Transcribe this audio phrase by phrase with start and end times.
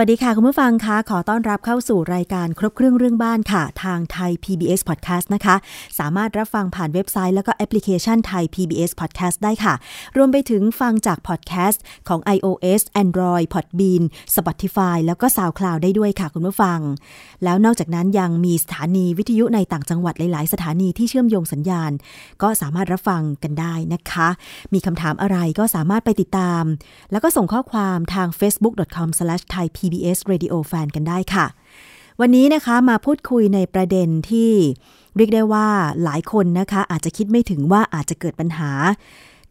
[0.00, 5.56] วัสดีค่ะ คุณผู้ฟังคะขอต้อนรับเข้าสู่รายการครบเครื่องเรื่องบ้านค่ะ ทางไทย PBS Podcast นะคะ
[5.98, 9.74] สามารถรับฟังผ่านเว็บไซต์แล้วก็แอปพลิเคชันไทย PBS Podcast ได้ค่ะ
[10.16, 14.02] รวมไปถึงฟังจากพอดแคสต์ของ iOS Android Podbean
[14.36, 16.80] Spotify แล้วก็ SoundCloud ได้ด้วยค่ะคุณผู้ฟัง
[17.44, 21.90] แล้วนอกจากนั้นยังมีสถานีวิทยุในต่างจังหวัดหลาย ๆ สถานีที่เชื่อมโยงสัญญาณ
[22.42, 24.28] ก็สามารถรับฟังกันได้นะคะ
[24.74, 26.62] มีคำถามอะไรก็สามารถไปติดตาม
[27.12, 31.46] แล้วก็ส่งข้อความทาง Facebook.com/ThaiPBS PBS Radio Fan กันได้ค่ะ
[32.20, 34.52] วันนี้นะคะมาพูดคุยในประเด็นที่
[35.16, 35.68] เรียกได้ว่า
[36.04, 38.70] หลายคนนะคะ อาจจะคิดไม่ถึงว่าอาจจะเกิดปัญหา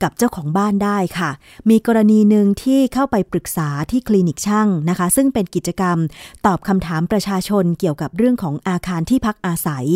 [0.03, 1.31] กับเจ้าของบ้านได้ค่ะ
[1.69, 5.97] มีกรณีหนึ่งที่เข้าไปปรึกษาที่คลินิกช่างนะคะ ซึ่งเป็นกิจกรรม
[6.45, 9.88] ตอบคำถามประชาชนเกี่ยวกับเรื่องของอาคารที่พักอาศัย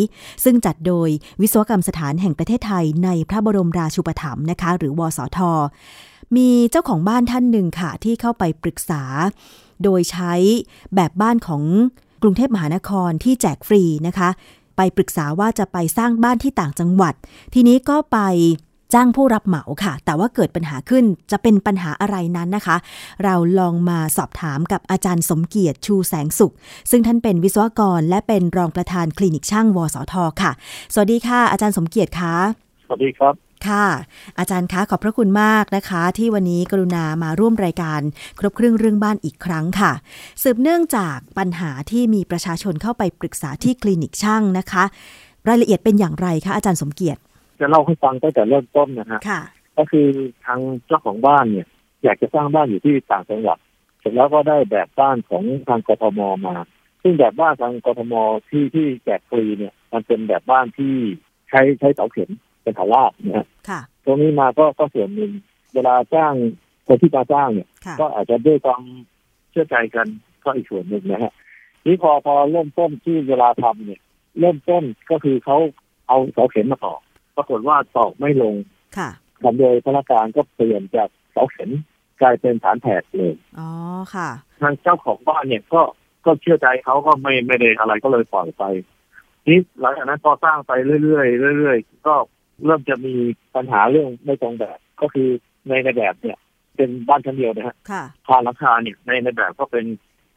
[0.44, 1.08] ซึ่งจัดโดย
[1.40, 5.38] วิศวกรรมสถานแห่งประเทศไทยในพระบรมราชูปถัมภ์นะคะ หรือวสท
[6.36, 9.02] มีเจ้าของบ้านท่านหนึ่งค่ะ ที่เข้าไปปรึกษา
[9.82, 10.32] โดยใช้
[10.94, 11.62] แบบบ้านของ
[12.22, 14.28] กรุงเทพมหานครที่แจกฟรีนะคะ
[14.76, 17.14] ไปปรึกษาว่าจะไปสร้างบ้านที่ต่างจังหวัด
[17.54, 18.18] ทีนี้ก็ไป
[18.94, 22.76] จ้างผู้รับเหมาค่ะ แต่ว่าเกิดปัญหาขึ้นจะเป็นปัญหาอะไรนั้นนะคะ
[23.24, 26.54] เราลองมาสอบถามกับอาจารย์สมเกียรติชูแสงสุข
[26.90, 30.52] ซึ่งท่านเป็นวิศวกรและเป็นรองประธานคลินิกช่างวสทค่ะ
[30.94, 32.34] สวัสดีค่ะ อาจารย์สมเกียรติคะ
[32.84, 33.86] สวัสดีครับ ค่ะ
[34.38, 38.00] อาจารย์คะขอบพระคุณมากนะคะ ที่วันนี้กรุณามาร่วมรายการ
[38.38, 39.92] ครบเครื่องเรื่องบ้านอีกครั้งค่ะ
[40.42, 44.84] สืบเนื่องจากปัญหาที่มีประชาชนเข้าไปปรึกษาที่คลินิกช่างนะคะ
[45.48, 47.20] รายละเอียดเป็นอย่างไรคะอาจารย์สมเกียรติ
[47.60, 49.40] จะเล่าให้ฟังตั้งแต่เริ่มต้นนะฮะค่ะ
[49.76, 50.06] ก็คือ
[50.46, 51.66] ทางเจ้าของบ้านเนี่ย
[52.04, 53.58] อยากจะสร้างบ้านอยู่ที่ต่างจังหวัด
[54.00, 56.56] เสร็จแล้วก็ได้แบบบ้านของทางกทมมา
[57.02, 58.14] ซึ่งแบบบ้านทางกทม
[58.48, 60.94] ที่ที่แจกฟรีเนี่ย มันเป็นแบบบ้านที่
[61.50, 62.30] ใช้ใช้เสาเข็ม
[62.62, 65.32] เป็นฐานรากนะฮะค่ะตรงนี้มาก็ก็ส่วนหนึ่ง
[65.74, 66.34] เวลาจ้าง
[66.86, 68.82] คนที่มาจ้างเนี่ยค่ะก็อาจจะด้วยความ
[69.50, 70.06] เชื่อใจกัน
[70.44, 71.32] ก็อีกส่วนหนึ่งนะฮะ
[71.86, 74.00] นี่พอพอเริ่มต้นที่เวลาทำเนี่ย
[74.40, 75.56] เริ่มต้นก็คือเขา
[76.08, 76.94] เอาเสาเข็มมาต่อ
[77.36, 78.54] ปรากฏว่าตอกไม่ลง
[78.98, 79.10] ค่ะ
[79.42, 81.70] ทำโดยพนักงานก็เปลี่ยนจากเสาเข็ม
[82.20, 83.68] กลายเป็นฐานแผกเลยอ๋อ
[84.14, 84.28] ค่ะ
[84.60, 85.82] ทางเจ้าของบ้านเนี่ยก็
[86.24, 88.62] ก็เชื่อใจเขาก็ไม่ไม่ได้อะไรก็เลยปล่อยไป
[89.46, 90.72] นี่หลังจากนั้นพอสร้างไป
[91.02, 92.14] เรื่อยๆเรื่อยๆก็
[92.64, 93.14] เริ่มจะมี
[93.54, 95.28] ปัญหาเรื่องไม่ตรงแบบ ก็คือ
[95.68, 96.38] ในในแบบเนี่ย
[96.76, 99.84] เป็นบ้านชั้นเดียวนะฮะค่ะคานหลังคาเนี่ยในในแบบก็เป็น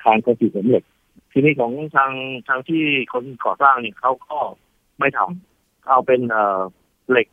[0.03, 0.83] คานคอนกรีตสำเร็จ
[1.31, 2.12] ทีนี้ของทาง
[2.47, 2.83] ทางที่
[3.13, 4.38] คนก่อสร้างเนี่ยเขาก็
[5.00, 6.62] ไม่ทำเอาเป็นเอ่อ
[7.09, 7.28] เหล็ก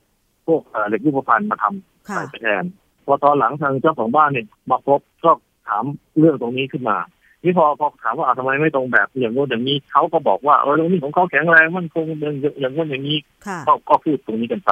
[0.46, 2.64] พวกเอ่อเหล็กรูปพรรณมาทำค่ะใส่ไปแทน
[3.04, 5.32] พอตอนหลังทางเจ้าของบ้านเนี่ยมาพบก็
[5.68, 5.84] ถาม
[6.18, 6.98] เรื่องตรงนี้ขึ้นมา
[7.44, 14.70] นี่พอพอถามว่าอะทำไมไม่ตรงแบบอย่างโน้นอย่างนี้เขาก็บอกว่าเออตรงนี้ของเขาแข็งแรงมันคงอย่างอย่างโน้นอย่างนี้ค่ะก็ก็พูดตรงนี้กันไป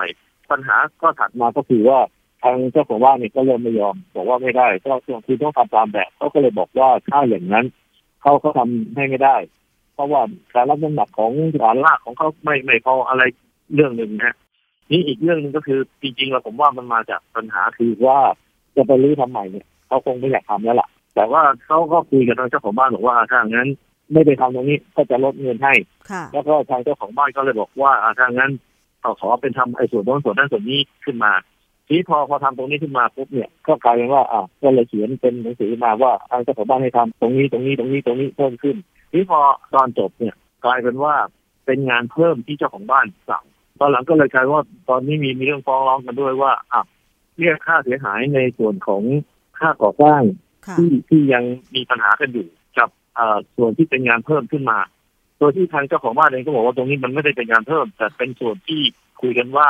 [0.51, 2.01] ปัญหาก็ถัดมาก็คือว่า
[2.43, 4.93] ทางเจ้าของบ้านเนี่ยก็เริ่มไม่ยอม บอกว่าไม่ได้ก็
[5.27, 7.67] คือต้องทำตามแบบเขาก็เลยบอกว่าถ้าอย่างนั้น
[8.23, 9.37] เขาเขาทำให้ไม่ได้
[9.95, 10.23] เพราะว่า
[10.55, 13.23] การรับน้ำหนักของฐานรากของเขาไม่ไม่พออะไร
[13.75, 14.37] เรื่องหนึ่งนะฮะ
[14.91, 18.19] นี่อีกเรื่องหนึ่งก็คือจริงๆแล้วผมว่ามันมาจากปัญหาคือว่า
[18.77, 23.69] จะไปรื้อทำใหม่เนี่ยเขาคงไม่อยากทำแล้วล่ะ แต่ว่าเขาก็คุยกับทางเจ้าของบ้านบอกว่าถ้างั้น
[24.13, 25.75] ไม่ไปทำตรงนี้ก็จะลดเงินให้
[26.11, 28.53] ค่ะ แล้วก็ทางเจ้าของบ้านก็เลยบอกว่าอ่าถ้างั้น
[29.01, 31.33] เอาขอเป็นทำไอ้ส่วนโน้นส่วนนั้นส่วนนี้ขึ้นมา
[31.87, 38.77] ทีนี้พอพอทำตรงนี้ขึ้นมาปุ๊บเนี่ยก็กลายเป็นว่าอ่าก็เลยเขียนเป็นหนังสือมาว่าทางเจ้าของบ้านให้ทำตรงนี้ตรงนี้ตรงนี้ตรงนี้เพิ่มขึ้น
[39.11, 39.41] ทีนี้พอ
[39.75, 40.35] ตอนจบเนี่ย
[40.65, 41.15] กลายเป็นว่า
[41.67, 43.45] เป็นงานเพิ่มที่เจ้าของบ้านสั่ง
[43.81, 46.83] ตอนหลังก็เลยกลายว่าตอนนี้มีมีเรื่องฟ้องร้องกันด้วยว่าอะ
[47.39, 49.03] เรียกค่าเสียหายในส่วนของ
[49.59, 50.48] ค่าก่อสร้างค่ะ
[50.79, 52.47] ที่ที่ยังมีปัญหากันอยู่
[52.79, 54.79] กับเอ่อส่วนที่เป็นงานเพิ่มขึ้นมา
[55.39, 58.81] โดยที่ทางเจ้าของบ้านเองก็บอกว่าตรงนี้มันไม่ได้เป็นงานเพิ่ม แต่เป็นส่วนที่
[59.21, 59.69] คุยกันว่า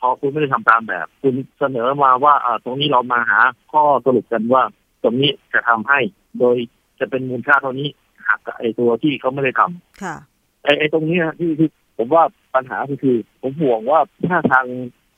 [0.00, 3.40] พอคุณไม่ได้ทำตามแบบ คุณเสนอมาว่าอ่าตรงนี้เรามาหา
[3.72, 4.62] ข้อสรุปกันว่า
[5.02, 5.98] ตรงนี้จะทำให้
[6.38, 6.56] โดย
[7.00, 7.88] จะเป็นมูลค่าเท่านี้
[8.26, 10.16] หักกับไอ้ตัวที่เขาไม่ได้ทำค่ะ
[10.64, 12.24] ไอ้ไอ้ตรงนี้นะที่ที่ผมว่า
[12.54, 14.66] ปัญหาก็คือ ผมห่วงว่าถ้าทาง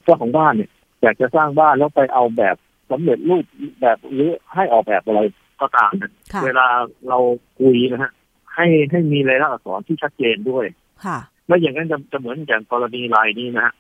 [0.05, 0.71] เจ้าของบ้านเนี่ย
[1.03, 2.57] อยากจะสร้างบ้านแล้วไปเอาแบบ
[2.91, 3.45] สำเร็จรูป
[3.81, 5.21] แบบหรือให้ออกแบบอะไร
[5.61, 6.67] ก็ตามเนี่ยค่ะเวลา
[7.09, 7.19] เรา
[7.61, 8.13] คุยนะฮะ
[8.55, 10.67] ให้ให้มีรายลักษณ์อักษรที่ชัดเจนด้วย
[11.05, 13.75] ค่ะไม่อย่างนั้นจะจะเหมือนอย่างกรณีรายนี้นะฮะ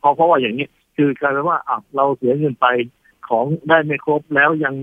[0.00, 0.66] เพราะเพราะว่าอย่างนี้
[0.96, 2.66] คือกลายเป็นว่าอะเราเสียเงินไป
[3.28, 4.74] ของได้ไม่ครบแล้วยัง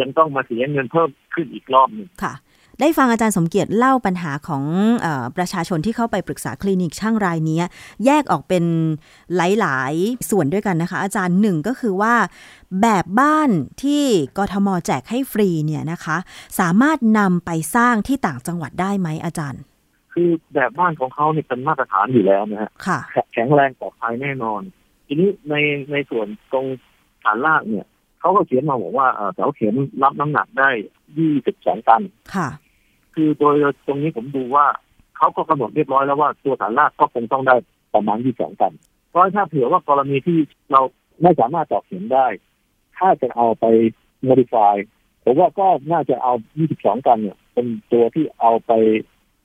[0.00, 2.34] ยังต้องมาเสียเงินเพิ่มขึ้นอีกรอบหนึ่งค่ะ
[2.82, 4.64] ได้ฟังอาจารย์สมเกียรติเล่าปัญหาของ
[5.04, 5.06] อ
[5.36, 7.58] ประชาชนที่เข้าไปปรึกษาคลินิกช่างรายนี้
[8.04, 8.64] แยกออกเป็น
[9.36, 12.14] หลาย ๆ ส่วนด้วยกันนะคะ อาจารย์หนึ่งก็คือว่า
[12.82, 13.50] แบบบ้าน
[13.82, 14.02] ที่
[14.38, 16.16] กทมแจกให้ฟรีเนี่ยนะคะ
[16.60, 19.60] สามารถนำไปสร้างที่ต่างจังหวัดได้ไหมอาจารย์
[20.12, 22.98] คือแบบบ้านของเขาเนี่ยเป็นมาตรฐานอยู่แล้วนะฮะค่ะ
[23.32, 24.62] แข็งแรงปลอดภัยแน่นอน
[25.06, 25.54] ทีนี้ใน
[25.92, 26.66] ในส่วนตรง
[27.24, 27.86] ฐานล่างเนี่ย
[28.20, 30.70] เขาก็เขียนมาบอกว่าเอ่อเสาเข็มรับน้ำหนักได้
[31.28, 32.02] 22ตัน
[32.34, 32.48] ค่ะ
[33.14, 33.54] คือโดย
[33.86, 34.66] ตรงนี้ผมดูว่า
[35.16, 37.56] เขาก็กำหนดเรียบร้อยแล้วว่าตัวฐานรากก็คงต้องได้
[37.94, 38.72] ประมาณ22ตัน
[39.08, 40.38] เพราะถ้าเผื่อว่ากรณีที่
[40.72, 40.80] เรา
[41.22, 42.26] ไม่สามารถตอกเข็มได้
[42.98, 43.64] ถ้าจะเอาไป
[44.28, 44.74] modify
[45.24, 46.32] ผมว่าก็น่าจะเอา
[46.70, 48.72] 22 ตันเนี่ย เป็นตัวที่เอาไป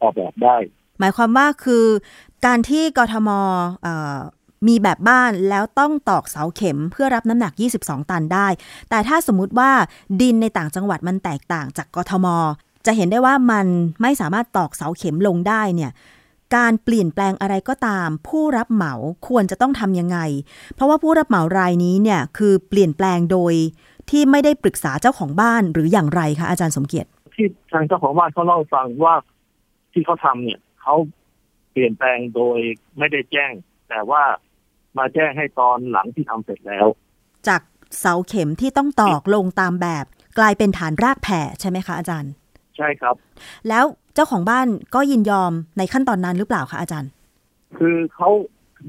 [0.01, 0.57] ออกแบบได้
[0.99, 1.85] หมายความว่าคือ
[2.45, 3.29] การที่กทม
[4.67, 8.47] มีแบบบ้านแล้วต้องตอกเสาเข็มเพื่อรับน้ำหนัก 22 ตันได้
[8.89, 9.71] แต่ถ้าสมมุติว่า
[10.21, 12.27] ดินในต่างจังหวัดมันแตกต่างจากกทม
[12.87, 13.65] จะเห็นได้ว่ามัน
[14.01, 15.91] ไม่สามารถตอกเสาเข็มลงได้เนี่ย
[16.55, 18.93] การเปลี่ยนแปลงอะไรก็ตาม ผู้รับเหมา
[19.27, 20.17] ควรจะต้องทำยังไง
[20.73, 23.53] เพราะว่าผู้รับเหมารายนี้เนี่ยคือเปลี่ยนแปลงโดย
[24.09, 29.15] ที่ไม่ได้ปรึกษาเจ้าของบ้านหรืออย่างไรคะอาจารย์สมเกียรติที่ทางเจ้าของบ้านเขาเล่าให้ฟังว่า
[29.93, 30.95] ที่เขาทำเนี่ยเขา
[31.71, 32.59] เปลี่ยนแปลงโดย
[32.97, 33.51] ไม่ได้แจ้ง
[33.89, 34.23] แต่ว่า
[34.97, 36.87] มาแจ้งให้ตอนหลังที่ทำเสร็จแล้ว
[37.47, 37.61] จาก
[37.99, 40.05] เสาเข็มที่ต้องตอกลงตามแบบ
[40.37, 42.31] กลายเป็นฐานรากแผ่ใช่ไหมคะอาจารย์
[42.77, 43.15] ใช่ครับ
[43.69, 43.85] แล้ว
[44.15, 47.11] เจ้าของบ้านก็ยินยอมในขั้นตอนนั้นหรือเปล่าคะอาจารย์
[47.77, 48.29] คือเขา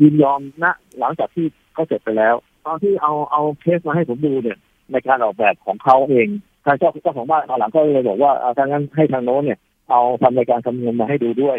[0.03, 2.35] ยินยอมนะ หลังจากที่เขาเสร็จไปแล้ว
[2.67, 4.59] ตอนที่เอาเอาเคสมาให้ผมดูเนี่ย
[4.93, 6.29] ในการออกแบบของเขาเอง
[6.65, 9.59] ทางเจ้าเจ้าของบ้านตอนหลังก็เลยบอกว่าเอาทางนั้นให้ทางโน้นเนี่ย
[9.91, 11.59] เอาทำรายการคำนวณมาให้ดูด้วย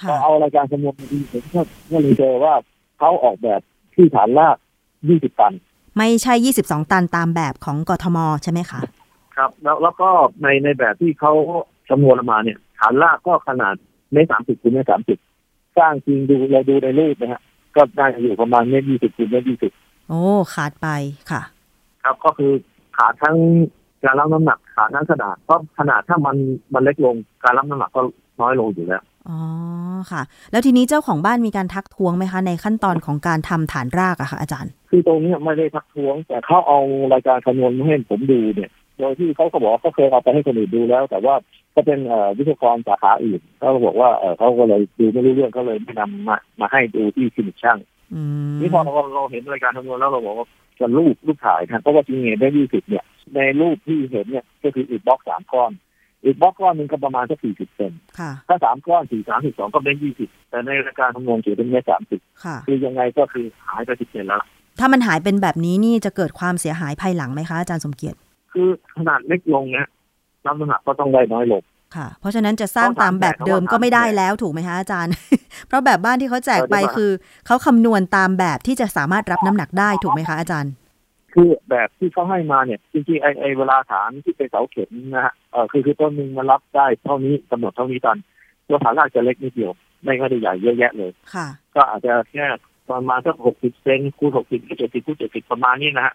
[0.00, 2.54] พค่ะอเอารายการคำนวณมาดูผมก็ก็เลยเจอว่า
[2.98, 3.60] เขาออกแบบ
[3.94, 4.56] ที่ฐานราก
[4.98, 5.52] 20 ตัน
[5.98, 8.80] ไม่ใช่ 22 ตันตามแบบของกทมใช่ไหมคะ
[9.36, 10.08] ครับ แล้วแล้วก็
[10.42, 11.32] ในในแบบที่เขา
[11.88, 13.74] คำนวณออกมาเนี่ย ฐานรากก็ขนาด
[14.12, 15.18] เมตรสามสิบคูณเมตรสามสิบ
[15.78, 17.40] สร้างจริงดูเราดูในรูปนะฮะ
[17.76, 19.72] ก็ได้อยู่ประมาณเมตรยี่สิบคูณเมตรยี่สิบ
[20.08, 20.22] โอ้
[20.54, 20.88] ขาดไป
[21.30, 21.42] ค่ะ
[22.02, 22.52] ครับก็คือ
[22.96, 23.36] ขาดทั้ง
[24.04, 26.36] การรับน้ำหนักขาดทั้งขนาดเพราะขนาดถ้ามัน
[26.74, 28.02] มันเล็กลง การรับน้ำหนักก็
[28.40, 29.38] น้อยลงอยู่แล้วอ๋อ
[30.12, 36.78] ค่ะ แล้วทีนี้เจ้าของบ้านมีการทักท้วงไหมคะ ในขั้นตอนของการทำฐานรากอะคะอาจารย์ คือตรงเนี้ยไม่ได้ทักท้วง แต่เขาเอา
[37.12, 38.70] รายการคำนวณมาให้ผมดูเนี่ย
[39.00, 41.34] โดยที่เขาก็บอกว่าเขาเคยเอาไปให้คนอื่นดูแล้ว แต่ว่า
[41.74, 47.78] ก็เป็นเอ่อวิศวกรสาขาอื่นเขาก็บอกว่าเออเขาก็เลยดูไม่รู้เรื่องเขาเลยไม่นำมามาให้ดูที่คลินิกช่าง
[48.14, 48.20] อื
[48.50, 50.46] มนี่พอเราเราเห็นรายการคำนวณแล้วเราบอกว่า
[50.80, 53.04] จะรูปรูปถ่ายนะเพราะว่าจริงๆได้ยี่สิบเนี่ย
[53.36, 55.72] ในรูปที่เห็นเนี่ยก็คืออิฐบล็อกสามก้อน
[56.24, 64.42] อิฐบล็อกก้อนหนึ่งก็ประมาณสักสี่สิบเซนค่ะถ้าสามก้อนสี่สามสิบสองก็เป็นยี่สิบแต่ในรายการคำนวณเขียนเป็นเมตรสามสิบค่ะคือยังไงก็คือหายไปสิบเซนแล้ว
[64.80, 68.18] ถ้ามันหายเป็นแบบนี้นี่จะเกิดความเสียหายภายหลังไหมคะอาจารย์สมเกียรติ
[68.52, 69.88] คือขนาดเล็กลงเนี่ย
[70.44, 71.62] น้ำหนักก็ต้องได้น้อยลง
[71.96, 75.14] ค่ะ เพราะฉะนั้นจะสร้างตามแบบเดิมก็ไม่ได้แล้วถูกไหมคะอาจารย์
[75.68, 77.10] เพราะแบบบ้านที่เขาแจกไปเออเดี๋ยวก่อนคือ
[77.46, 80.72] เขาคำนวณตามแบบที่จะสามารถรับน้ำหนักได้ถูกไหมคะอาจารย์
[81.34, 88.18] คือแบบที่เขาให้มาเนี่ยจริงๆไอไอเวลาฐานที่เป็นเสาเข็มนะฮะเออคือคือต้นหนึ่งมันรับได้เท่านี้กำหนดเท่านี้ตัน
[88.68, 89.72] ตัวฐานรากจะเล็กนิดเดียว
[90.04, 92.46] ไม่ค่อยได้ใหญ่เยอะแยะเลยค่ะ ก็อาจจะแค่
[92.90, 96.14] ประมาณสักหกสิบเซนคูณหกสิบคูณเจ็ดสิบคูณเจ็ดสิบประมาณนี้นะฮะ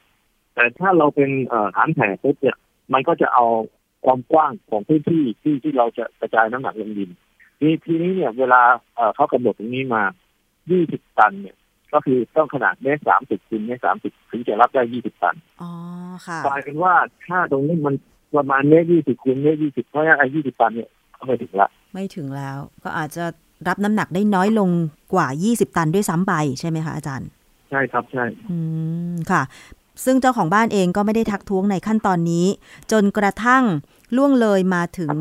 [0.55, 2.57] แต่ถ้าเราเป็นเอ่อฐานแผ่ปุ๊บเนี่ย
[2.93, 3.45] มันก็จะเอา
[4.05, 7.09] ความกว้างของพื้นที่ที่ที่เราจะกระจายน้ำหนักลงดิน
[7.59, 8.61] ทีทีนี้เนี่ย เวลา
[8.95, 10.03] เอ่อเขากำหนดตรงนี้มา
[10.71, 11.55] ยี่สิบตันเนี่ย
[11.93, 15.71] ก็คือต้องขนาดเมตรสามสิบคูณเมตรสามสิบถึงจะรับได้ยี่สิบตัน อ๋อ
[16.27, 16.93] ค่ะกลายเป็นว่า
[17.25, 17.95] ถ้าตรงนี้มัน
[18.35, 23.23] ประมาณเมตรยี่สิบคูณเมตรยี่สิบเพราะฉะนั้นไอ้ยี่สิบตันเนี่ยก็ไม่ถึงละ ไม่ถึงแล้ว ก็อาจจะ
[23.67, 24.69] รับน้ำหนักได้น้อยลง
[25.13, 27.29] กว่า 20 ตันด้วยซ้ำไปใช่ไหมคะอาจารย์
[27.69, 28.57] ใช่ครับใช่ อื
[29.11, 29.41] ม ค่ะ
[30.03, 32.45] ซึ่งเจ้าของบ้านเองก็ไม่ได้ทักท้วงในขั้นตอนนี้
[32.91, 33.63] จนกระทั่ง
[34.15, 35.15] ล่วงเลยมาถึง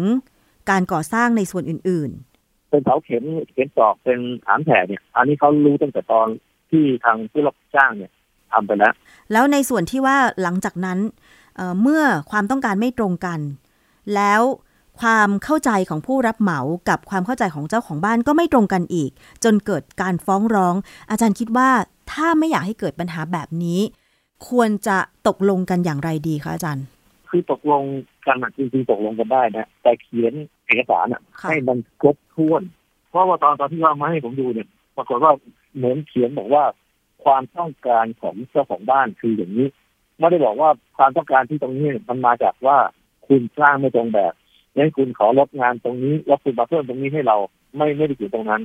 [0.71, 2.11] การก่อสร้างในส่วนอื่น
[2.71, 6.27] เป็นเสาเข็มเข็มตอกเป็นฐานแผ่เนี่ย อันนี้เขารู้ตั้งแต่ตอน
[6.71, 8.13] ที่ทางผู้รับจ้างเนี่ย
[8.53, 10.99] ทำไปแล้วๆแล้วในส่วนที่ว่าหลังจากนั้น
[11.57, 13.41] เอ่อเมื่อความต้องการไม่ตรงกัน
[14.15, 14.43] แล้ว
[15.01, 19.11] ความเข้าใจของผู้รับเหมากับความเข้าใจของเจ้าของบ้านก็ไม่ตรงกันอีก
[19.45, 20.75] จนเกิดการฟ้องร้อง
[21.11, 21.71] อาจารย์คิดว่า
[22.13, 23.81] ถ้าไม่อยากให้เกิดปัญหาแบบนี้
[24.49, 24.99] ควรจะ
[25.29, 26.87] ตกลงกันอย่างไรดีคะอาจารย์
[27.31, 27.83] คือตกลง
[28.27, 30.33] กันอะจริงๆตกลงกันได้นะแต่เขียน
[30.67, 32.63] เอกสารอะค่ะให้มันครบถ้วน
[33.11, 35.33] เพราะว่าตอนตอนที่เรามาให้ผมดูเนี่ยปรากฏว่า
[35.77, 36.65] เหมือนเขียนบอกว่า
[37.25, 39.67] ความต้องการของเจ้าของบ้านคืออย่างนี้
[40.19, 42.79] ไม่ได้บอกว่าความต้องการที่ตรงนี้มันมาจากว่า
[43.27, 44.33] คุณสร้างไม่ตรงแบบ
[44.77, 47.37] งั้นคุณขอลดงานตรงนี้แล้วคุณมาเพิ่มตรงนี้ให้เรา
[47.77, 48.63] ไม่ไม่ได้เขียนตรงนั้น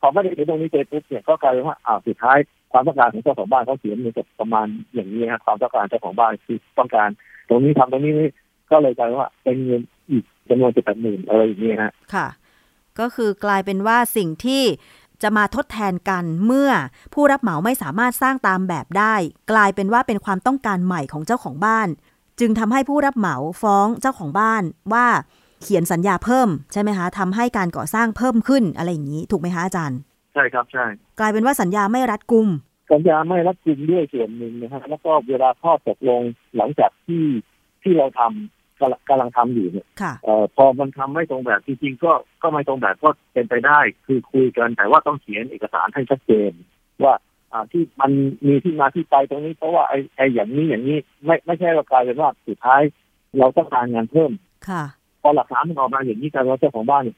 [0.00, 2.38] พอไม่ได้เขียนตรงนี้เสร็จปุ๊บเนี่ยก็กลายเป็นว่าอ้าวสุดท้าย
[2.72, 7.08] ความต้องการของเจ้าของบ้านเขาเขียเหมือนกับประมาณอย่างนี้ฮะความต้องการเจ้าของบ้านคือต้องการ
[7.48, 8.12] ตรงนี้ทำตรงนี้
[8.70, 12.26] ก็เลยกลายว่าเป็นเงินอีกจำนวนจะแปดหมื่นอะไรอย่างเงี้ฮะค่ะ
[12.98, 14.62] ก็คือกลายเป็นว่าสิ่งที่
[15.22, 16.70] จะมาทดแทนกันเมื่อ
[17.14, 19.14] ผู้รับเหมาไม่สามารถสร้างตามแบบได้
[19.52, 21.88] กลายเป็นว่าเป็นความต้องการใหม่ของเจ้าของบ้าน
[22.40, 24.62] จึงทำให้ผู้รับเหมาฟ้องเจ้าของบ้าน
[24.92, 25.06] ว่า
[25.62, 29.98] เขียนสัญญาเพิ่มใช่ไหมคะทำให้การก่อสร้างเพิ่มขึ้นอะไรอย่างนี้ ถูกไหมคะอาจารย์
[30.34, 30.86] ใช่ครับใช่
[31.20, 32.48] กลายเป็นว่าสัญญาไม่รัดกุม
[32.92, 36.22] สัญญาไม่รัดกุมด้วยส่วนหนึ่งนะฮะแล้วก็เวลาข้อตกลง
[36.56, 37.24] หลังจากที่
[37.82, 46.52] ที่เราทำกำลังกำลังทำอยู่เนี่ยค่ะเอ่อพอมันทำไม่ตรงแบบจริงๆก็ก็ไม่ตรงแบบก็เป็นไปได้ คือคุยกันแต่ว่าต้องเขียนเอกสารให้ชัดเจน
[47.04, 47.14] ว่า
[47.52, 48.10] อ่าที่มัน
[48.46, 52.82] มีที่มาที่ไปตรงนี้ เพราะว่าไอ้ไอ้อย่างนี้อย่างนี้ไม่ไม่ใช่ว่ากลายเป็นว่าสุดท้าย
[53.38, 54.32] เราต้องการงานเพิ่ม
[54.68, 54.95] ค่ะพ
[55.26, 57.16] อหลักฐานมันออกมาอย่างนี้กลายเป็นว่าเจ้าของบ้านเนี่ย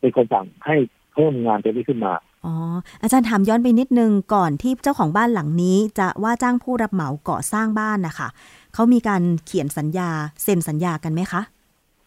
[0.00, 0.76] เป็นคนสั่งให้
[1.12, 2.12] เพิ่มงานตัวนี้ขึ้นมา
[2.46, 2.54] อ๋อ
[3.02, 8.28] อาจารย์ถามย้อนไปนิดนึงก่อนที่เจ้าของบ้านหลังนี้ จะว่าจ้างผู้รับเหมาก่อสร้างบ้านนะคะ
[8.74, 10.10] เขามีการเขียนสัญญา
[10.42, 11.42] เซ็นสัญญากันไหมคะ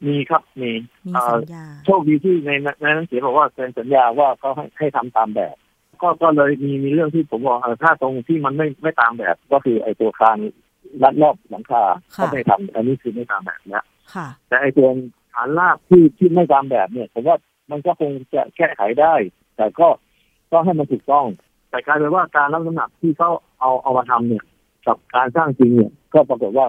[0.08, 0.72] มีครับมี
[1.08, 2.52] มีเอ่อสัญญาโชคดีที่ใน
[2.82, 5.56] ในหนังสือบอกว่าเซ็นสัญญาว่าเขาให้ให้ทำตามแบบ
[6.02, 10.38] ก็ก็เลยมีมีเรื่องที่ผมบอกเออถ้าตรงที่มันไม่ไม่ตามแบบ ก็คือไอ้ตัวคาน
[11.04, 11.84] รัดรอบหลังคา
[12.16, 14.88] ค่ะก็ไม่ทำอันนี้คือไม่ตามแบบนะค่ะแต่ไอ้ตัว
[15.34, 17.38] ฐานรากที่ที่ไม่ตามแบบเนี่ยผมว่า
[17.72, 19.14] มันก็คงจะแก้ไขได้
[19.58, 19.88] แต่ก็
[20.52, 21.26] ก็ให้มันถูกต้อง
[21.70, 24.44] แต่กลายเป็นว่าการรับน้ำหนักที่เขาเอาเอามาทำเนี่ย
[24.88, 26.68] กับการสร้างจริงเนี่ย ก็ปรากฏว่า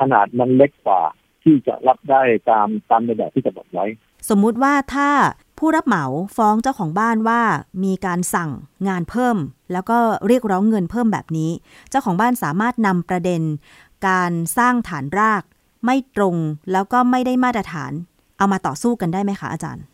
[0.00, 1.00] ขนาดมันเล็กกว่า
[1.42, 3.86] ที่จะรับได้ตามตามในแบบที่กำหนดไว้
[4.28, 5.10] สมมุติว่าถ้า
[5.58, 6.04] ผู้รับเหมา
[6.36, 7.42] ฟ้องเจ้าของบ้านว่า
[7.84, 8.50] มีการสั่ง
[8.88, 9.36] งานเพิ่ม
[9.72, 11.50] แล้วก็เรียกร้องเงินเพิ่มแบบนี้
[11.90, 13.42] เจ้าของบ้านสามารถนำประเด็น
[14.08, 15.42] การสร้างฐานราก
[15.84, 16.36] ไม่ตรง
[16.72, 17.92] แล้วก็ไม่ได้มาตรฐาน
[18.38, 19.84] เอามาต่อสู้กันได้ไหมคะอาจารย์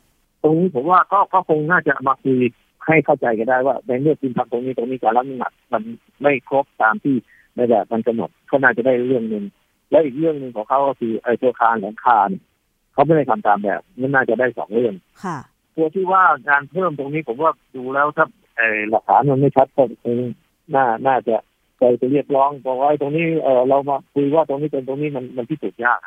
[0.42, 2.38] ตรงนี้ผมว่าก็ก็คงน่าจะมาคุย
[2.86, 5.82] ให้เข้าใจกันได้ว่าในเมื่อคุณทำตรงนี้ตรงนี้การรับน้ำหนักมัน
[6.22, 7.14] ไม่ครบตามที่
[7.56, 9.44] ในแบบมันกำหนดก็น่าจะได้เรื่องหนึ่ง
[9.90, 12.42] และอีกเรื่องหนึ่งของเขาก็คือไอ้ตัวคานหลังคาเนี่ย
[12.92, 15.38] เขาไม่ได้ทำตามแบบนั่นน่าจะได้สองเรื่องค่ะ
[15.76, 18.26] ตัวที่ว่างานเพิ่มตรงนี้ผมว่าดูแล้วถ้า
[18.56, 20.16] เอ่อหลักฐานมันไม่ชัดก็คง
[20.74, 21.36] น่าน่าจะ
[21.78, 26.00] ไปไปเรียกร้องบอกว่าไอ้ตรงนี้เออเรามาคุยว่าตรงนี้เป็นตรงนี้มันมันพิสูจน์ยาก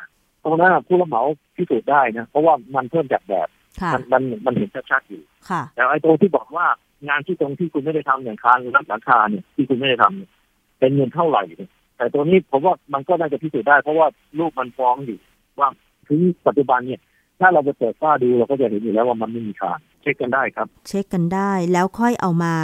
[0.44, 1.22] ตรงนั้นนะผู้รับเหมา
[1.56, 3.48] พิสูจน์ได้นะเพราะว่ามันเพิ่มจากแบบ
[3.80, 6.66] ค่ะมันมันมันเห็นชัดๆอยู่ค่ะแต่ไอ้ตรงที่บอกว่า
[7.08, 10.30] งานที่ตรงที่คุณไม่ได้ทำอย่างคานรับหลังคาเนี่ยที่คุณไม่ได้ทำเนี่ย
[10.78, 14.06] เป็นเงินเท่าไหร่เนี่ยแต่ตัวนี้ผมว่ามันก็น่าจะพิสูจน์ได้ เพราะว่า
[14.38, 15.18] รูปมันฟ้องอยู่
[15.58, 15.68] ว่า
[16.08, 17.00] ถึงปัจจุบันเนี่ย
[17.40, 22.54] ถ้าเราไปเปิดฝ้าดูเราก็จะเห็นอยู่แล้วว่ามันไม่มีคานเช็คกันได้ครับ เช็คกันได้แล้วค่อยเอามา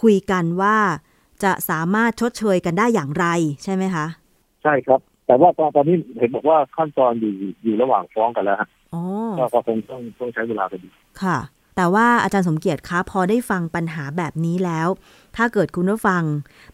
[0.00, 0.76] คุยกันว่า
[1.44, 3.26] จะสามารถชดเชยกันได้อย่างไร
[3.64, 4.06] ใช่ไหมคะ
[4.62, 7.32] ใช่ครับ แต่ว่าตอนตอนนี้เห็นบอกว่าขั้นตอนอยู่
[7.64, 9.02] อยู่ระหว่างฟ้องกันแล้วฮะอ๋อ
[9.38, 10.88] ก็ก็คงต้องต้องใช้เวลาไปดี
[11.22, 11.38] ค่ะ
[11.76, 14.88] แต่ว่าอาจารย์สมเกียรติคะพอได้ฟังปัญหาแบบนี้แล้ว
[15.36, 16.22] ถ้าเกิดคุณผู้ฟัง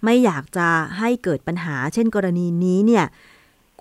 [0.04, 0.68] ไม่อยากจะ
[0.98, 3.06] ให้เกิดปัญหา เช่นกรณีนี้เนี่ย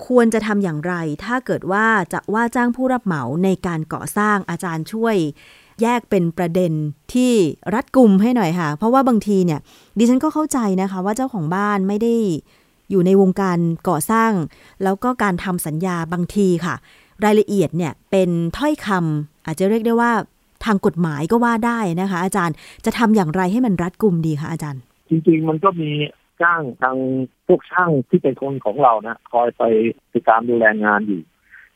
[0.07, 0.93] ควรจะทำอย่างไร
[1.25, 5.15] ถ้าเกิดว่าจะว่าจ้างผู้รับเหมาในการก่อสร้างอาจารย์ช่วย
[5.81, 6.71] แยกเป็นประเด็น
[7.13, 7.31] ที่
[7.73, 9.59] รัดกุมให้หน่อยค่ะ เพราะว่าบางทีเนี่ย
[9.97, 12.15] ดิฉันก็เข้าใจนะคะว่าเจ้าของบ้านไม่ได้
[12.91, 13.57] อยู่ในวงการ
[13.89, 14.31] ก่อสร้าง
[14.83, 16.75] แล้วก็การทำสัญญาบางทีค่ะ
[17.25, 20.11] รายละเอียดเนี่ยเป็นถ้อยคำอาจจะเรียกได้ว่า
[20.65, 22.55] ทางกฎหมายก็ว่าได้นะคะ อาจารย์
[22.85, 25.89] จะทำอย่างไรให้มันรัดกุมดีคะอาจารย์ จริงๆ มันก็มี
[26.41, 26.97] จ้างทาง
[27.47, 29.63] พวกช่างที่เป็นคนของเรานะคอยไป
[30.13, 31.21] ติดตามดูแลงานอยู่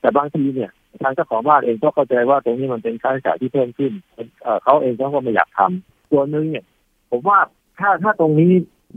[0.02, 0.72] แต่บางทีเนี่ย
[1.04, 3.92] ทางเจ้าของบ้านเองก็เข้าใจว่าตรงนี้มันเป็นค่าใช้จ่ายที่เพิ่มขึ้น
[4.42, 6.66] เอ่อเขาเองเขาก็ไม่อยากทำส่วนหนึ่งเนี่ย
[7.12, 7.40] ผมว่า
[7.80, 8.52] ถ้าถ้าตรงนี้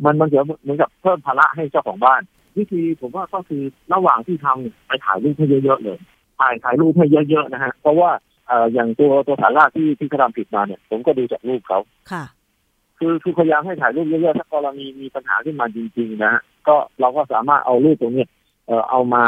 [0.05, 2.21] มันมันเดี๋ยวเหมือนกับเพิ่มภาระให้เจ้าของบ้าน
[2.59, 3.63] วิธีผมว่าก็คือ
[3.95, 5.99] ระหว่างที่ทำไปถ่ายรูปให้เยอะๆเลย
[6.41, 8.11] ถ่ายถ่ายรูปให้เยอะๆนะฮะเพราะว่า
[8.49, 11.79] เอ่ออย่างตัวตัวฐานรากที่ที่เขาทำผิดมาเนี่ย ผมก็ดูจากรูปเขา
[12.13, 12.25] ค่ะ
[12.99, 18.29] คือคือพยายามให้ถ่ายรูปเยอะๆถ้ากรณีมีปัญหาขึ้นมาจริง ๆ นะฮะก็เราก็สามารถเอารูปตรงเนี้ย
[18.67, 19.23] เอ่อเอามา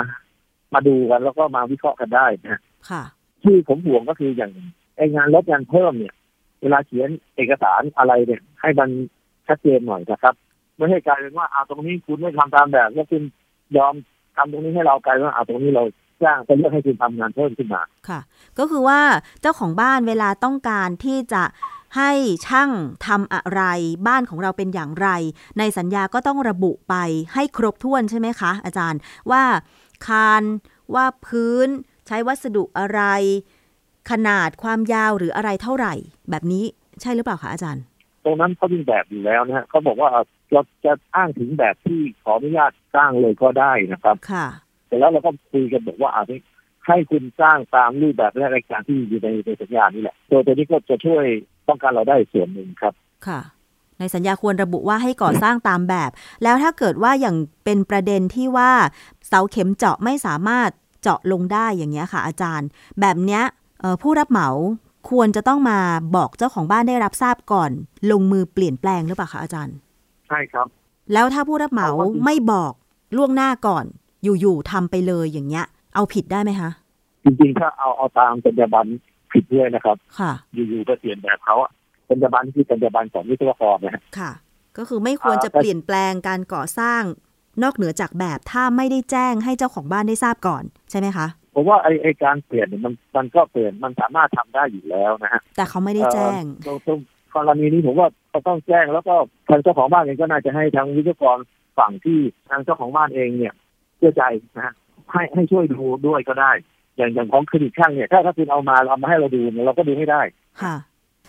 [0.74, 3.02] มาดูกันแล้วก็มาวิเคราะห์กันได้นะฮะค่ะ
[3.42, 4.52] ที่ผมห่วงก็คืออย่าง
[4.96, 6.14] ไองานลดงานเพิ่มเนี่ย
[6.62, 8.88] เวลาเขียนเอกสารอะไรเนี่ย ให้มัน
[9.46, 10.34] ชัดเจนหน่อยนะครับ
[10.76, 13.22] ไม่ให้กลายเป็นว่าอาตรงนี้คุณไม่ทำตามแบบแล้วคุณ
[13.76, 13.94] ยอม
[14.36, 15.84] ทำตรงนี้ให้เรากลายเป็นว่าอาตรงนี้เรา
[16.22, 18.20] จ้างไปเลือกให้คุณทำงานเพิ่มขึ้นมาค่ะ
[18.58, 19.00] ก็คือว่า
[19.40, 21.42] เจ้าของบ้านเวลาต้องการที่จะ
[21.96, 22.12] ให้
[22.46, 22.70] ช่าง
[23.06, 23.62] ทำอะไร
[24.06, 25.08] บ้านของเราเป็นอย่างไร
[25.58, 26.94] ในสัญญาก็ต้องระบุไป
[27.34, 29.00] ให้ครบถ้วนใช่ไหมคะ อาจารย์
[29.30, 29.42] ว่า
[30.08, 30.42] คาน
[30.94, 31.68] ว่าพื้น
[32.06, 33.00] ใช้วัสดุอะไร
[34.10, 35.94] ขนาดความยาวหรืออะไรเท่าไหร่
[36.30, 36.64] แบบนี้
[37.00, 37.84] ใช่หรือเปล่าคะอาจารย์
[38.24, 40.08] ตรงนั้นเขามีแบบอยู่แล้วนะฮะเขาบอกว่า
[40.52, 44.46] เราจะอ้างถึงแบบที่ขออนุญาตสร้างเลยก็ได้นะครับค่ะ
[44.86, 46.36] เสร็จแล้วเราก็คุยกันบอกว่าอาจจะ
[46.86, 51.24] ให้คุณสร้างตามรูปแบบและรายการที่อยู่ในในสัญญานี่แหละ ตัวตัวนี้ก็จะช่วย
[51.68, 52.94] ป้องกันเราได้ส่วนหนึ่งครับ
[53.26, 53.40] ค่ะ
[53.98, 56.10] ในสัญญาควรระบุว่าให้ก่อสร้างตามแบบ
[56.42, 58.70] แล้วถ้าเกิดว่าอย่างเป็นประเด็นที่ว่า
[59.28, 60.70] เสาเข็มเจาะไม่สามารถ
[61.02, 62.68] เจาะลงได้อย่างเงี้ยค่ะ อาจารย์
[63.00, 63.42] แบบเนี้ย
[64.02, 64.48] ผู้รับเหมา
[65.10, 65.78] ควรจะต้องมา
[66.16, 67.70] บอกเจ้าของบ้านได้รับทราบก่อน
[68.10, 69.76] ลงมือเปลี่ยนแปลงหรือเปล่าคะอาจารย์
[70.28, 70.66] ใช่ครับ
[71.12, 71.88] แล้วถ้าผู้รับเหมา
[72.24, 72.72] ไม่บอก
[73.16, 73.84] ล่วงหน้าก่อน
[74.24, 76.70] อยู่ๆทำไปเลยอย่างเงี้ย เอาผิดได้ไหมคะ
[77.24, 78.88] จริงๆถ้าเอาเอาตามจรรยาบรรณ
[79.32, 81.56] ผิดด้วยนะครับ ค่ะ อยู่ๆก็เปลี่ยนแบบเขา
[82.08, 84.32] จรรยาบรรณที่จรรยาบรรณของวิศวกรนะฮะค่ะ
[84.78, 87.02] ก็คือไม่ควรจะเปลี่ยนแปลงการก่อสร้าง
[87.62, 96.98] นอกเหนือจากแบบถ้าไม่ได้แจ้งให้เจ้าของบ้านได้ทราบก่อนใช่ไหมคะผมว่าไอไอการเปลี่ยนมันมันก็เปลี่ยนมันสามารถทำได้อยู่แล้วนะฮะแต่เขาไม่ได้แจ้งตรง
[97.34, 99.14] กรณีนี้ผมว่าเขาต้องแจ้งแล้วก็
[99.48, 101.38] ทางเจ้าของบ้านเองก็น่าจะให้ทางวิศวกร
[101.78, 102.18] ฝั่งที่
[102.50, 103.54] ทางเจ้าของบ้านเองเนี่ย
[103.96, 104.22] เชื่อใจ
[104.56, 104.74] นะฮะ
[105.12, 106.52] ให้ให้ช่วยดูด้วยก็ได้
[106.96, 110.20] อย่างอย่างของคลินิกช่างเนี่ยถ้าถ้าคุณเอามาเอามาให้เราดูเราก็ดูไม่ได้
[110.62, 110.74] ค่ะ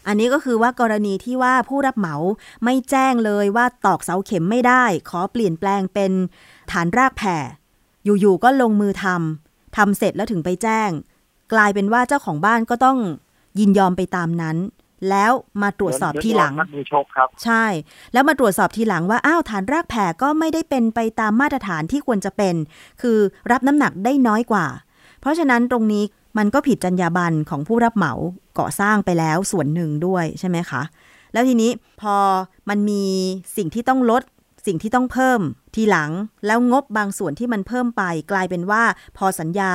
[0.08, 2.16] อันนี้ก็คือว่ากรณีที่ว่าผู้รับเหมา
[2.64, 6.12] ไม่แจ้งเลยว่าตอกเสาเข็มไม่ได้ ขอเปลี่ยนแปลงเป็น
[6.72, 7.38] ฐานรากแผ่
[8.06, 10.90] อยู่ๆก็ลงมือทำทำเสร็จแล้วถึงไปแจ้ง
[11.54, 12.98] กลายเป็นว่าเจ้าของบ้านก็ต้อง
[13.60, 14.58] ยินยอมไปตามนั้น
[15.10, 15.32] แล้ว
[15.62, 16.54] มาตรวจสอบทีหลัง
[17.44, 17.66] ใช่
[18.14, 22.56] แล้วมาตรวจสอบทีหลังว่าอ้าวฐานรากแผ่ก็ไม่ได้เป็นไปตามมาตรฐานที่ควรจะเป็น
[23.02, 23.18] คือ
[23.52, 24.66] รับน้ำหนักได้น้อยกว่า
[25.20, 26.04] เพราะฉะนั้นตรงนี้
[26.38, 28.14] มันก็ผิดจรรยาบรรณของผู้รับเหมา
[28.60, 30.82] ก่อสร้างไปแล้วส่วนหนึ่งด้วยใช่ไหมคะ
[31.34, 32.18] แล้วทีนี้พอ
[32.70, 33.04] มันมี
[33.58, 34.24] สิ่งที่ต้องลด
[34.66, 35.42] สิ่งที่ต้องเพิ่ม
[35.76, 36.12] ทีหลัง
[36.46, 38.84] แล้วงบบางส่วนที่มันเพิ่มไป กลายเป็นว่า
[39.18, 39.74] พอสัญญา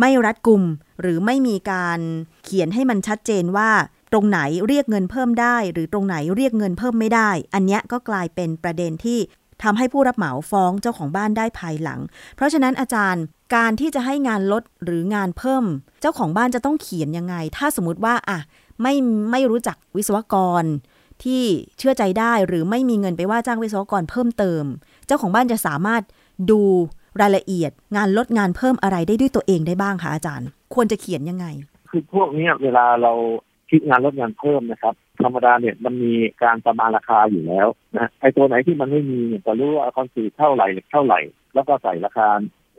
[0.00, 0.62] ไม่รัดกุม
[1.00, 2.00] หรือไม่มีการ
[2.44, 3.70] เขียนให้มันชัดเจนว่า
[4.12, 9.18] ตรงไหนเรียกเงินเพิ่มได้ หรือตรงไหนเรียกเงินเพิ่มไม่ได้ อันนี้ก็กลายเป็นประเด็นที่
[9.62, 12.00] ทำให้ผู้รับเหมาฟ้องเจ้าของบ้านได้ภายหลัง
[12.36, 13.24] เพราะฉะนั้นอาจารย์
[13.56, 15.64] การที่จะให้งานลดหรืองานเพิ่ม
[16.00, 18.38] เจ้าของบ้านจะต้องเขียนยังไง ถ้าสมมติว่าอะ
[18.82, 18.94] ไม่
[19.30, 20.64] ไม่รู้จักวิศวกร
[21.24, 21.42] ที่
[21.78, 24.64] เชื่อใจได้หรือไม่มีเงินไปว่าจ้างวิศวกรเพิ่มเติม
[25.06, 26.02] เจ้าของบ้านจะสามารถ
[26.50, 26.60] ดู
[27.20, 31.46] รายละเอียด งานลดงานเพิ่มอะไรได้ด้วยตัวเองได้บ้างคะอาจารย์ ควรจะเขียนยังไง
[31.90, 33.12] คือพวกนี้เวลาเรา
[33.70, 34.94] คิดงานลดงานเพิ่มนะครับ
[35.24, 37.66] ธรรมดาเนี่ยมันมีการประมาณราคาอยู่แล้ว
[37.98, 41.20] นะไอ้ตัวไหนที่มันไม่มีเนี่ยก็รู้ว่าคอนซีเท่าไหร่เท่าไหร่
[41.54, 42.28] แล้วก็ใส่ราคา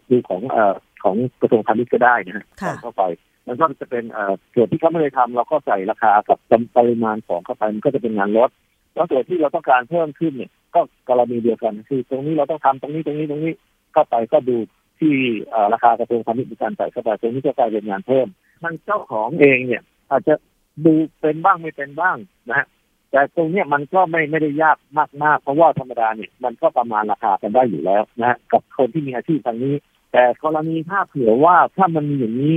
[0.09, 2.45] ดูของเอ่อของกระทรวงพาณิชย์ก็ได้นะฮะ
[2.81, 3.03] เข้าไป
[3.47, 6.37] มันก็จะเป็นเอ่อส่วนที่เขาไม่ได้ทำเราก็ใส่ราคากับ
[6.77, 8.49] ปริมาณของเข้าไปมันก็จะเป็นงานลด
[8.93, 13.53] แล้วส่วนที่เราต้องการเพิ่มขึ้นเนี่ยก็กรณีเดียวกันคือตรงนี้เราต้องทำตรงนี้ตรงนี้ตรงนี้
[13.93, 14.57] เข้าไปก็ดู
[14.99, 15.13] ที่
[15.73, 18.27] ราคากระทรวงพาณิชย์มีการใส่เข้าไปตรงนี้ก็กลายเป็นงานเพิ่ม
[18.63, 20.33] ทางเจ้าของเองเนี่ยอาจจะ
[20.85, 22.17] ดูเป็นบ้างไม่เป็นบ้าง
[22.49, 22.67] นะฮะ
[23.11, 29.75] แต่ตรงเนี้ยมันก็ไม่ไม่ได้ยากมากมากเพราะว่าธรรมดาเนี่ยมันก็ประมาณราคากันได้อยู่แล้วนะฮะกับคนที่มีอาชีพทางนี้
[30.11, 32.55] แต่กรณีถ้าเผื่อว่าถ้ามันมีอย่างนี้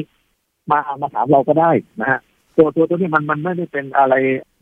[0.71, 2.21] มามาถามเราก็ได้นะฮะ
[2.57, 4.15] ตัวตัวตัวนี้มันมันไม่ได้เป็นอะไร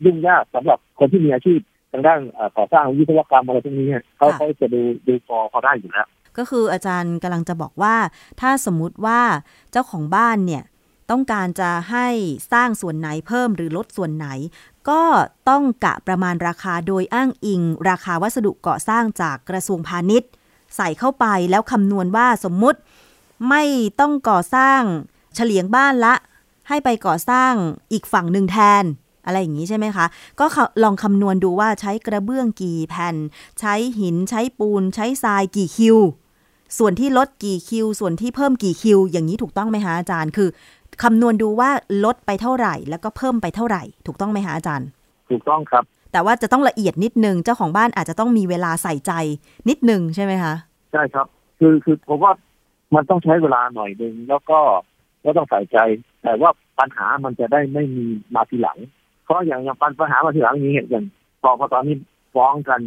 [0.05, 1.59] ยุ่งยากสำหรับคนที่มีอาชีพ
[1.91, 2.19] ทางด้าน
[2.57, 7.95] ก่อสร้างวิศวกรรมอะไรพวกนี้เขาเขาจะดูดูพอพอได้อยู่แล้วก็คืออาจารย์กำลังจะบอกว่า
[8.41, 9.21] ถ้าสมมุติว่า
[9.71, 10.63] เจ้าของบ้านเนี่ย
[11.11, 12.07] ต้องการจะให้
[12.53, 14.27] สร้างส่วนไหนเพิ่มหรือลดส่วนไหน
[14.89, 15.03] ก็
[15.49, 20.29] ต้องกะประมาณราคาโดยอ้างอิง ราคาวัสดุก่อสร้างจากกระทรวงพาณิชย์
[20.75, 22.79] ใส่เข้าไปแล้วคำนวณว่าสมมุติ
[23.49, 23.63] ไม่
[23.99, 24.81] ต้องก่อสร้าง
[25.35, 26.13] เฉลียงบ้านละ
[26.67, 27.53] ให้ไปก่อสร้าง
[27.91, 28.83] อีกฝั่งหนึ่งแทน
[29.25, 30.05] อะไรอย่างนี้ใช่ไหมคะ
[30.39, 30.45] ก็
[30.83, 33.15] ลองคำนวณดูว่าใช้กระเบื้องกี่แผ่น
[33.59, 35.97] ใช้หินใช้ปูน ใช้ทรายกี่คิว
[36.77, 40.49] ส่วนที่ลดกี่คิว ส่วนที่เพิ่มกี่คิว อย่างนี้ถูกต้องไหมคะอาจารย์ คือ
[41.03, 41.69] คำนวณดูว่า
[42.05, 44.87] ลดไปเท่าไหร่ แล้วก็เพิ่มไปเท่าไหร่ ถูกต้องไหมคะอาจารย์
[45.29, 49.11] ถูกต้องครับ แต่ว่าจะต้องละเอียดนิดนึง เจ้าของบ้านอาจจะต้องมีเวลาใส่ใจ
[49.69, 50.53] นิดนึงใช่ไหมคะ
[50.91, 51.27] ใช่ครับ
[51.59, 52.33] คือคือผมว่า
[52.95, 54.59] มันต้องใช้เวลาหน่อยหนึ่งแล้วก็
[55.23, 55.77] ก็ต้องใส่ใจ
[56.23, 58.77] แต่ว่าปัญหามันจะได้ไม่มีมาทีหลัง
[59.25, 61.05] เพราะอย่างอย่างปัญหามาทีหลังนี้อย่าง
[61.41, 61.95] พอพอตอนนี้
[62.35, 62.81] ฟ้องกัน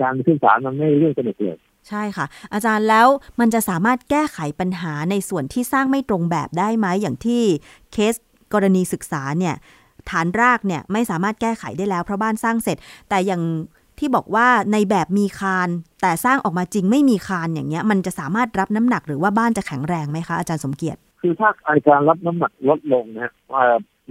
[0.00, 3.06] การขึ้นศาลมันไม่เรื่องสนุกเลย ใช่ค่ะ อาจารย์แล้ว
[3.40, 7.42] มันจะสามารถแก้ไขปัญหาในส่วนที่สร้างไม่ตรงแบบได้ไหมอย่างที่
[7.92, 8.14] เคส
[8.52, 9.54] กรณีศึกษาเนี่ย
[10.10, 12.76] ฐานรากเนี่ยไม่สามารถแก้ไขได้แล้วเพราะบ้านสร้างเสร็จ
[13.08, 13.42] แต่อย่าง
[13.98, 15.68] ที่บอกว่าในแบบมีคาน
[16.02, 23.32] แต่สร้างออกมาจริงไม่มีคานอย่างเงี้ย มันจะสามารถรับน้ำหนักหรือว่าบ้านจะแข็งแรงไหมคะอาจารย์สมเกียรติ คือถ้าอาการรับน้ำหนักลดลงนะ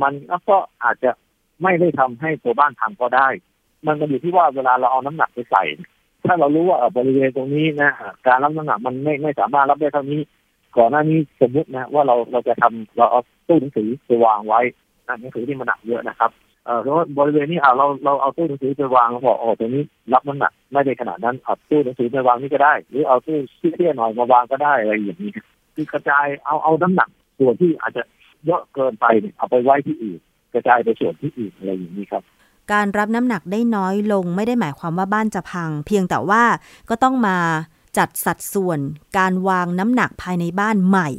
[0.01, 0.13] มัน
[0.49, 1.11] ก็อาจจะ
[1.63, 3.27] ไม่ได้ทำให้ตัวบ้านพังก็ได้
[3.87, 5.63] มันก็อยู่ที่ว่าเวลาเราเอาน้ำหนักไปใส่
[6.25, 7.91] ถ้าเรารู้ว่าบริเวณตรงนี้นะ
[8.27, 10.21] การรับน้ำหนักมันไม่ไม่สามารถรับได้เท่านี้
[10.77, 14.61] ก่อนหน้านี้สมมตินะว่าเราเราจะทำเราเอาตู้หนังสือไปวางไว้
[15.05, 16.31] หนังสือที่มันหนักเยอะนะครับ
[16.65, 23.37] เออเพราะบริเวณนี้อ่าเราเราเอาตู้หนังสือไปวางบอกอ๋อตรงนี้รับน้ำหนักไม่ได้ขนาดนั้นเอาตู้หนังสือไปวางนี่ก็ได้ หรือเอาตู้
[23.75, 25.31] เตี้ยหน่อยมาวางก็ได้อะไรอย่างนี้
[25.75, 28.03] คือกระจายเอาเอาน้ำหนักส่วนที่อาจจะ
[28.45, 29.05] เยอะเกินไป
[29.37, 30.19] เอาไปไว้ที่อื่น
[30.53, 32.23] กระจายไปส่วนที่อื่นอะไรอย่างนี้ครับ
[32.73, 36.43] การรับน้ำหนักได้น้อยลงไม่ได้หมายความว่าบ้านจะพัง เพียงแต่ว่า
[36.89, 37.37] ก็ต้องมา
[37.97, 38.79] จัดสัดส่วน
[39.17, 41.09] การวางน้ำหนักภายในบ้านใหม่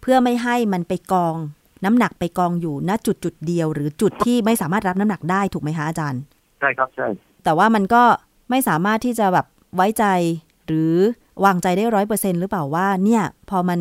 [0.00, 1.36] เพื่พื่อไม่ให้มันไปกอง
[1.84, 6.20] น้ำหนักไปกองอยู่ณจุดจุดเดียว หรือจุดที่ไม่สามารถรับน้ำหนักได้ถูกไหมคะอาจารย์
[6.60, 7.08] ใช่ครับใช่
[7.44, 8.02] แต่ว่ามันก็
[8.50, 10.04] ไม่สามารถที่จะแบบไว้ใจ
[10.66, 10.94] หรือ
[11.44, 13.80] วางใจได้ร้อยเปอร์เซ็นหรือเปล่าว่าเนี่ยพอมัน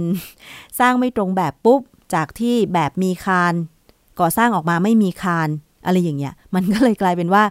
[0.80, 1.82] สร้างไม่ตรงแบบปุ๊บ
[2.13, 3.53] จากที่แบบมีคาน
[4.19, 5.49] ก่อสร้างออกมาไม่มีคาน
[5.86, 7.43] อะไรอย่างเงี้ย มันก็เลยกลายเป็นว่า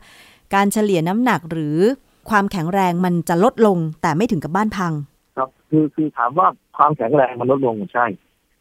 [0.55, 1.77] การเฉลี่ยน้ำหนักหรือ
[2.31, 4.93] ความแข็งแรงมันจะลดลงแต่ไม่ถึงกับบ้านพัง
[5.37, 8.07] ครับคือคือถามว่าความแข็งแรงมันลดลงใช่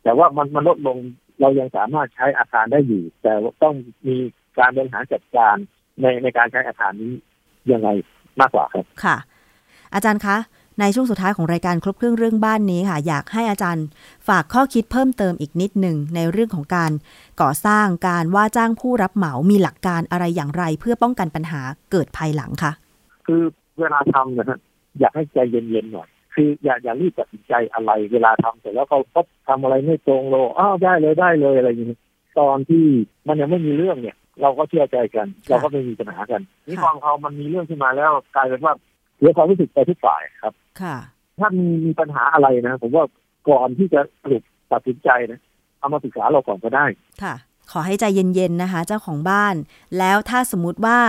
[0.04, 0.98] แต่ว่ามันมันลดลง
[1.42, 3.76] เรายังสามารถใช้อาคารได้อยู่ แต่ว่าต้อง
[4.08, 4.18] มี
[4.60, 5.56] การบริหารจัดการ
[6.02, 7.14] ในในการใช้อาคารนี้
[7.72, 7.90] ยังไง
[8.40, 9.16] มากกว่าครับค่ะ
[9.94, 10.38] อาจารย์คะ
[10.80, 13.86] ในช่วงสุดท้ายของรายการครบเครื่องเรื่องบ้านนี้ค่ะ อยากให้อาจารย์
[14.28, 16.92] ฝากข้อคิดเพิ่มเติมอีกนิดหนึ่งในเรื่องของการ
[17.42, 21.62] ก่อสร้างการว่าจ้างผู้รับเหมามีหลักการอะไรอย่างไร เพื่อป้องกันปัญหา
[21.92, 22.72] เกิดภายหลังคะ
[23.28, 23.42] คือ
[23.80, 24.60] เวลาทำนะฮะ
[25.00, 31.98] อยากให้ใจเย็นๆหน่อยคืออย่าอย่ารีบตัดสินใจอะไร เวลาทำเสร็จแล้วเขาพบทำอะไรไม่ตรงโลอ้าวได้เลยได้เลยอะไรอย่างนี้
[32.40, 32.86] ตอนที่
[33.28, 38.74] มันยังไม่มีเรื่องเนี่ย เราก็เชื่อใจกัน เราก็ไม่มีปัญหากันนี่พอเขามันมีเรื่องขึ้นมาแล้วกลายเป็นว่า
[39.18, 40.98] เสียความรู้สึกไปทุกฝ่ายครับ ค่ะ
[41.40, 43.06] ถ้ามีมีปัญหาอะไรนะ ผมว่า
[43.50, 45.40] ก่อนที่จะสรุปตัดสินใจนะ
[45.80, 46.86] เอามาปรึกษาเราก่อนก็ได้
[47.24, 47.36] ค่ะ
[47.72, 49.56] ขอให้ใจเย็นๆนะคะ เจ้าของบ้าน
[49.98, 51.00] แล้วถ้าสมมุติว่า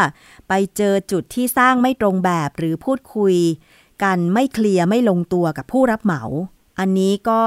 [0.48, 3.36] ไปเจอจุดที่สร้างไม่ตรงแบบหรือพูดคุย
[4.02, 6.22] กันไม่เคลียร์ไม่ลงตัวกับผู้รับเหมา
[6.78, 7.40] อันนี้ก็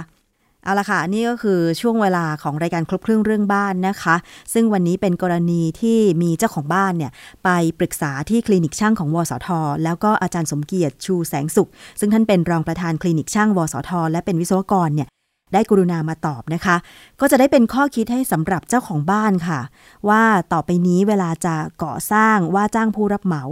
[0.65, 4.17] เอาละค่ะ นี่ก็คือช่วงเวลาของรายการครบเครื่องเรื่องบ้านนะคะ
[4.53, 7.13] ซึ่งวันนี้เป็นกรณีที่มีเจ้าของบ้านเนี่ย
[7.45, 9.49] ไปปรึกษาที่คลินิกช่างของวสท
[9.85, 11.71] แล้วก็อาจารย์สมเกียรติชูแสงสุข
[12.01, 15.09] ซึ่งท่านเป็นรองประธานคลินิกช่างวสท และเป็นวิศวกรเนี่ย
[15.53, 16.77] ได้กรุณามาตอบนะคะ
[17.21, 19.61] ก็จะได้เป็นข้อคิดให้สำหรับเจ้าของบ้านค่ะ
[20.09, 23.45] ว่าต่อไปนี้เวลาจะก่อสร้างว่าจ้างผู้รับเหมา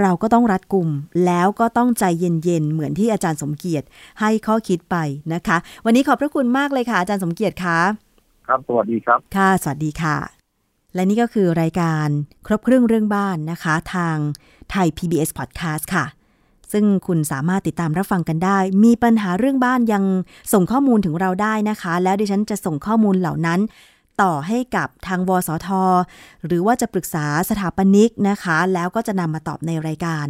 [0.00, 0.88] เราก็ต้องรัดกุม
[1.26, 3.86] แล้วก็ต้องใจเย็นๆ เหมือนที่อาจารย์สมเกียรติ
[4.20, 4.96] ให้ข้อคิดไป
[5.34, 7.78] นะคะ วันนี้ขอบพระคุณมากเลยค่ะอาจารย์สมเกียรติคะ
[8.46, 10.16] ครับสวัสดีครับ ค่ะสวัสดีค่ะ
[10.94, 12.08] และนี่ก็คือรายการ
[12.46, 14.16] ครบเครื่องเรื่องบ้านนะคะ ทาง
[14.70, 16.04] ไทย PBS Podcast ค่ะ
[16.72, 20.04] ซึ่งคุณสามารถติดตามรับฟังกันได้ มีปัญหาเรื่องบ้านยัง
[20.52, 23.60] ส่งข้อมูลถึงเราได้นะคะ แล้วดิฉันจะส่งข้อมูลเหล่านั้น
[24.22, 25.68] ต่อให้กับทางวสท
[26.46, 30.26] หรือว่าจะปรึกษาสถาปนิกนะคะ แล้วก็จะนำมาตอบในรายการ